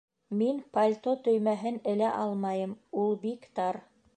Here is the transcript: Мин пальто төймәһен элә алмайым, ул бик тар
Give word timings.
Мин 0.37 0.61
пальто 0.77 1.13
төймәһен 1.27 1.77
элә 1.93 2.09
алмайым, 2.23 2.73
ул 3.03 3.15
бик 3.27 3.47
тар 3.61 3.83